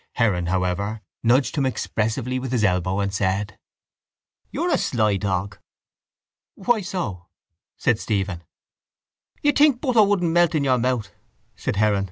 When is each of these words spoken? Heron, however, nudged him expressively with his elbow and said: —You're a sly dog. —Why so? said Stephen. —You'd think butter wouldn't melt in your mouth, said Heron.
Heron, 0.13 0.47
however, 0.47 1.03
nudged 1.21 1.57
him 1.57 1.65
expressively 1.67 2.39
with 2.39 2.51
his 2.51 2.63
elbow 2.63 3.01
and 3.01 3.13
said: 3.13 3.59
—You're 4.49 4.71
a 4.71 4.77
sly 4.79 5.17
dog. 5.17 5.59
—Why 6.55 6.81
so? 6.81 7.27
said 7.77 7.99
Stephen. 7.99 8.43
—You'd 9.43 9.59
think 9.59 9.79
butter 9.79 10.01
wouldn't 10.01 10.31
melt 10.31 10.55
in 10.55 10.63
your 10.63 10.79
mouth, 10.79 11.09
said 11.55 11.75
Heron. 11.75 11.99